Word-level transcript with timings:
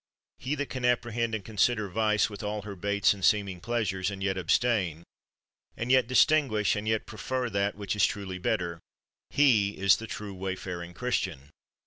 He 0.39 0.55
that 0.55 0.71
can 0.71 0.83
apprehend 0.83 1.35
and 1.35 1.45
consider 1.45 1.87
vice 1.87 2.27
with 2.27 2.41
all 2.41 2.63
her 2.63 2.75
baits 2.75 3.13
and 3.13 3.23
seeming 3.23 3.59
pleasures, 3.61 4.09
and 4.09 4.23
yet 4.23 4.35
abstain, 4.35 5.03
and 5.77 5.91
yet 5.91 6.07
distinguish, 6.07 6.75
and 6.75 6.87
yet 6.87 7.05
prefer 7.05 7.51
that 7.51 7.75
which 7.75 7.95
is 7.95 8.07
truly 8.07 8.39
better, 8.39 8.79
he 9.29 9.77
is 9.77 9.97
the 9.97 10.07
true 10.07 10.33
wayfaring 10.33 10.95
Christian. 10.95 11.51